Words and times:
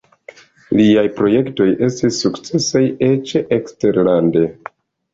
Liaj 0.79 1.03
projektoj 1.19 1.69
estis 1.89 2.19
sukcesaj 2.23 2.85
eĉ 3.13 3.37
eksterlande. 3.63 4.47